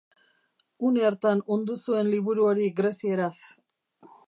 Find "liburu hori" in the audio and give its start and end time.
2.15-2.73